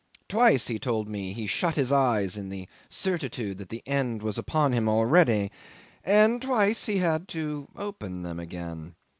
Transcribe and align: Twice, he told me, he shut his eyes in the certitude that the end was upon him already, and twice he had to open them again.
Twice, 0.27 0.65
he 0.65 0.79
told 0.79 1.07
me, 1.09 1.31
he 1.31 1.45
shut 1.45 1.75
his 1.75 1.91
eyes 1.91 2.35
in 2.35 2.49
the 2.49 2.67
certitude 2.89 3.59
that 3.59 3.69
the 3.69 3.83
end 3.85 4.23
was 4.23 4.39
upon 4.39 4.71
him 4.71 4.89
already, 4.89 5.51
and 6.03 6.41
twice 6.41 6.85
he 6.87 6.97
had 6.97 7.27
to 7.27 7.67
open 7.75 8.23
them 8.23 8.39
again. 8.39 8.95